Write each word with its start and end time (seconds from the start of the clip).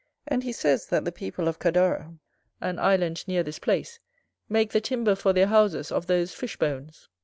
And 0.25 0.41
he 0.41 0.51
says, 0.51 0.87
that 0.87 1.05
the 1.05 1.11
people 1.11 1.47
of 1.47 1.59
Cadara, 1.59 2.15
an 2.59 2.79
island 2.79 3.23
near 3.27 3.43
this 3.43 3.59
place, 3.59 3.99
make 4.49 4.71
the 4.71 4.81
timber 4.81 5.13
for 5.13 5.31
their 5.31 5.45
houses 5.45 5.91
of 5.91 6.07
those 6.07 6.33
fish 6.33 6.57
bones. 6.57 7.07